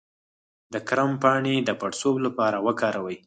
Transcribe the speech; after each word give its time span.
د 0.73 0.75
کرم 0.87 1.11
پاڼې 1.21 1.55
د 1.67 1.69
پړسوب 1.79 2.15
لپاره 2.25 2.57
وکاروئ 2.67 3.17